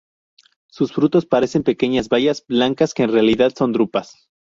Sus 0.67 0.93
frutos 0.93 1.27
parecen 1.27 1.61
pequeñas 1.61 2.09
bayas 2.09 2.43
blancas 2.47 2.95
que 2.95 3.03
en 3.03 3.11
realidad 3.11 3.53
son 3.55 3.71
drupas. 3.71 4.31